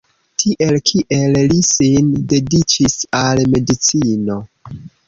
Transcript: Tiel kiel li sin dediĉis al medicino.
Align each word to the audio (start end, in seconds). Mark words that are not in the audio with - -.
Tiel 0.43 0.77
kiel 0.91 1.37
li 1.53 1.59
sin 1.73 2.09
dediĉis 2.35 2.99
al 3.25 3.47
medicino. 3.55 4.43